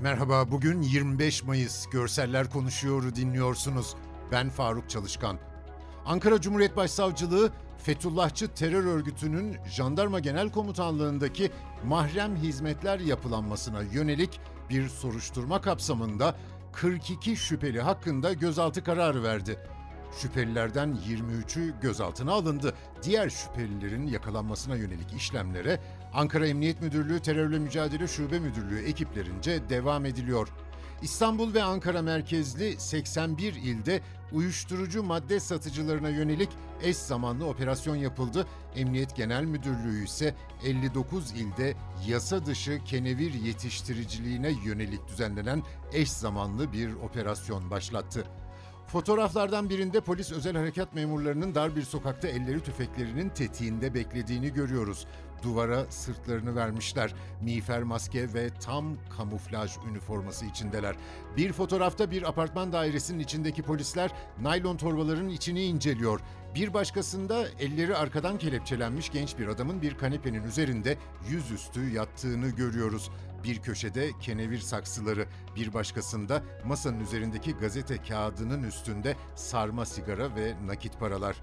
[0.00, 1.86] Merhaba, bugün 25 Mayıs.
[1.86, 3.94] Görseller Konuşuyor'u dinliyorsunuz.
[4.32, 5.38] Ben Faruk Çalışkan.
[6.06, 11.50] Ankara Cumhuriyet Başsavcılığı, Fethullahçı terör örgütünün Jandarma Genel Komutanlığındaki
[11.84, 14.40] mahrem hizmetler yapılanmasına yönelik
[14.70, 16.34] bir soruşturma kapsamında
[16.72, 19.58] 42 şüpheli hakkında gözaltı kararı verdi.
[20.12, 22.74] Şüphelilerden 23'ü gözaltına alındı.
[23.02, 25.80] Diğer şüphelilerin yakalanmasına yönelik işlemlere
[26.14, 30.48] Ankara Emniyet Müdürlüğü Terörle Mücadele Şube Müdürlüğü ekiplerince devam ediliyor.
[31.02, 34.00] İstanbul ve Ankara merkezli 81 ilde
[34.32, 36.48] uyuşturucu madde satıcılarına yönelik
[36.82, 38.46] eş zamanlı operasyon yapıldı.
[38.76, 40.34] Emniyet Genel Müdürlüğü ise
[40.64, 41.74] 59 ilde
[42.06, 45.62] yasa dışı kenevir yetiştiriciliğine yönelik düzenlenen
[45.92, 48.24] eş zamanlı bir operasyon başlattı.
[48.88, 55.06] Fotoğraflardan birinde polis özel harekat memurlarının dar bir sokakta elleri tüfeklerinin tetiğinde beklediğini görüyoruz.
[55.42, 57.14] Duvara sırtlarını vermişler.
[57.42, 60.96] Miğfer maske ve tam kamuflaj üniforması içindeler.
[61.36, 64.10] Bir fotoğrafta bir apartman dairesinin içindeki polisler
[64.40, 66.20] naylon torbaların içini inceliyor.
[66.54, 70.98] Bir başkasında elleri arkadan kelepçelenmiş genç bir adamın bir kanepenin üzerinde
[71.28, 73.10] yüzüstü yattığını görüyoruz.
[73.44, 75.26] Bir köşede kenevir saksıları,
[75.56, 81.36] bir başkasında masanın üzerindeki gazete kağıdının üstünde sarma sigara ve nakit paralar.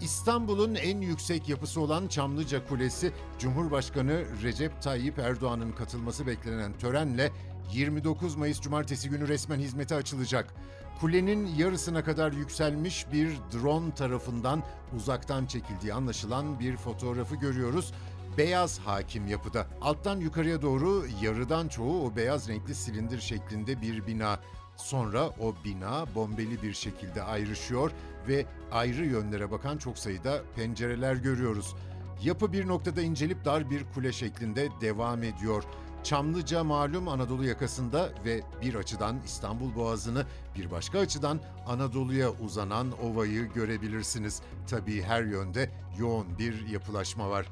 [0.00, 7.30] İstanbul'un en yüksek yapısı olan Çamlıca Kulesi, Cumhurbaşkanı Recep Tayyip Erdoğan'ın katılması beklenen törenle
[7.72, 10.54] 29 Mayıs Cumartesi günü resmen hizmete açılacak.
[11.00, 14.62] Kulenin yarısına kadar yükselmiş bir drone tarafından
[14.96, 17.92] uzaktan çekildiği anlaşılan bir fotoğrafı görüyoruz.
[18.38, 19.66] Beyaz hakim yapıda.
[19.80, 24.40] Alttan yukarıya doğru yarıdan çoğu o beyaz renkli silindir şeklinde bir bina.
[24.76, 27.90] Sonra o bina bombeli bir şekilde ayrışıyor
[28.28, 31.74] ve ayrı yönlere bakan çok sayıda pencereler görüyoruz.
[32.22, 35.64] Yapı bir noktada incelip dar bir kule şeklinde devam ediyor.
[36.02, 40.26] Çamlıca malum Anadolu yakasında ve bir açıdan İstanbul Boğazı'nı,
[40.56, 44.42] bir başka açıdan Anadolu'ya uzanan ovayı görebilirsiniz.
[44.66, 47.46] Tabii her yönde yoğun bir yapılaşma var.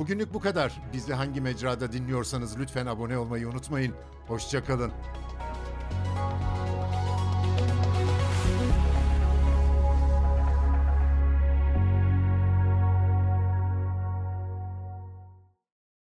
[0.00, 0.82] Bugünlük bu kadar.
[0.92, 3.94] Bizi hangi mecrada dinliyorsanız lütfen abone olmayı unutmayın.
[4.26, 4.92] Hoşçakalın.